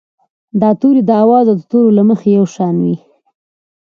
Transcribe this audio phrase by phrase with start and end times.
[0.61, 2.95] دا توري د آواز او تورو له مخې یو شان وي.